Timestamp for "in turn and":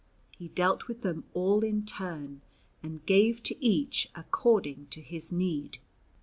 1.63-3.05